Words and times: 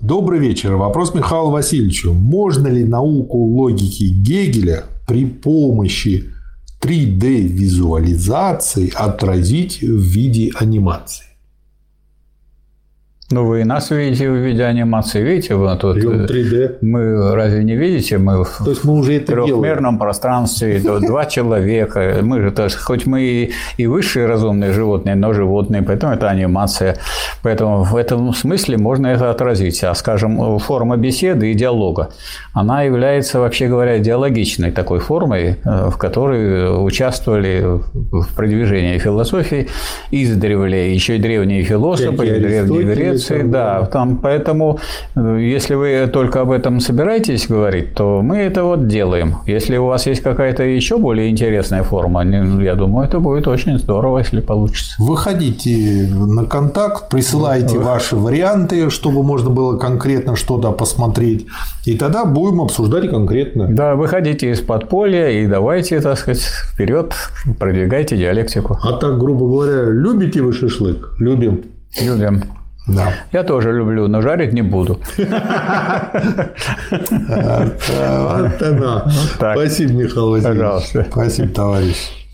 Добрый 0.00 0.38
вечер. 0.38 0.76
Вопрос 0.76 1.12
Михаилу 1.12 1.50
Васильевичу. 1.50 2.12
Можно 2.12 2.68
ли 2.68 2.84
науку 2.84 3.38
логики 3.38 4.04
Гегеля 4.04 4.84
при 5.08 5.26
помощи 5.26 6.26
3D-визуализации 6.80 8.92
отразить 8.94 9.80
в 9.80 10.00
виде 10.00 10.52
анимации? 10.54 11.24
Ну, 13.30 13.44
вы 13.44 13.60
и 13.60 13.64
нас 13.64 13.90
видите 13.90 14.30
в 14.30 14.36
виде 14.36 14.64
анимации, 14.64 15.20
видите, 15.20 15.54
вот 15.54 15.80
тут 15.80 15.98
3D. 15.98 16.56
Э, 16.56 16.74
мы 16.80 17.34
разве 17.34 17.62
не 17.62 17.76
видите? 17.76 18.16
Мы 18.16 18.42
то 18.64 18.70
есть 18.70 18.84
мы 18.84 18.94
уже 18.94 19.16
это 19.16 19.32
в 19.32 19.34
трехмерном 19.34 19.64
делаем. 19.64 19.98
пространстве, 19.98 20.80
два 20.80 21.26
человека. 21.26 22.20
Мы 22.22 22.40
же, 22.40 22.50
то 22.52 22.64
есть, 22.64 22.76
хоть 22.76 23.04
мы 23.04 23.50
и 23.76 23.86
высшие 23.86 24.24
разумные 24.24 24.72
животные, 24.72 25.14
но 25.14 25.34
животные, 25.34 25.82
поэтому 25.82 26.14
это 26.14 26.30
анимация. 26.30 26.96
Поэтому 27.42 27.84
в 27.84 27.96
этом 27.96 28.32
смысле 28.32 28.78
можно 28.78 29.08
это 29.08 29.30
отразить. 29.30 29.84
А, 29.84 29.94
скажем, 29.94 30.58
форма 30.58 30.96
беседы 30.96 31.52
и 31.52 31.54
диалога, 31.54 32.08
она 32.54 32.84
является, 32.84 33.40
вообще 33.40 33.68
говоря, 33.68 33.98
идеологичной 33.98 34.70
такой 34.70 35.00
формой, 35.00 35.58
э, 35.62 35.90
в 35.90 35.98
которой 35.98 36.82
участвовали 36.82 37.62
в 37.92 38.34
продвижении 38.34 38.96
философии 38.96 39.68
издревле, 40.10 40.94
еще 40.94 41.16
и 41.16 41.18
древние 41.18 41.62
философы, 41.62 42.26
и 42.26 42.40
древние 42.40 42.84
грецы, 42.84 43.17
Турции, 43.18 43.42
да. 43.42 43.84
Там, 43.86 44.16
поэтому, 44.16 44.78
э, 45.16 45.38
если 45.40 45.74
вы 45.74 46.08
только 46.12 46.40
об 46.40 46.50
этом 46.50 46.80
собираетесь 46.80 47.48
говорить, 47.48 47.94
то 47.94 48.22
мы 48.22 48.38
это 48.38 48.64
вот 48.64 48.86
делаем. 48.86 49.36
Если 49.46 49.76
у 49.76 49.86
вас 49.86 50.06
есть 50.06 50.22
какая-то 50.22 50.62
еще 50.62 50.98
более 50.98 51.30
интересная 51.30 51.82
форма, 51.82 52.24
я 52.62 52.74
думаю, 52.74 53.06
это 53.06 53.20
будет 53.20 53.48
очень 53.48 53.78
здорово, 53.78 54.18
если 54.18 54.40
получится. 54.40 54.94
Выходите 54.98 56.08
на 56.14 56.44
контакт, 56.44 57.08
присылайте 57.08 57.78
ваши 57.78 58.16
варианты, 58.16 58.90
чтобы 58.90 59.22
можно 59.22 59.50
было 59.50 59.76
конкретно 59.78 60.36
что-то 60.36 60.72
посмотреть, 60.72 61.46
и 61.84 61.96
тогда 61.96 62.24
будем 62.24 62.60
обсуждать 62.60 63.10
конкретно. 63.10 63.68
Да, 63.68 63.94
выходите 63.94 64.50
из 64.50 64.60
подполья 64.60 65.30
и 65.30 65.46
давайте, 65.46 66.00
так 66.00 66.18
сказать, 66.18 66.42
вперед, 66.42 67.14
продвигайте 67.58 68.16
диалектику. 68.16 68.78
А 68.82 68.92
так, 68.92 69.18
грубо 69.18 69.46
говоря, 69.46 69.90
любите 69.90 70.42
вы 70.42 70.52
шашлык? 70.52 71.14
Любим. 71.18 71.62
Любим. 72.00 72.42
Да. 72.88 73.12
Я 73.32 73.44
тоже 73.44 73.72
люблю, 73.72 74.08
но 74.08 74.22
жарить 74.22 74.52
не 74.52 74.62
буду. 74.62 75.00
Вот 77.88 78.62
оно. 78.62 79.04
Спасибо, 79.34 79.92
Михаил 79.92 80.30
Васильевич. 80.30 81.06
Спасибо, 81.10 81.48
товарищ. 81.48 82.27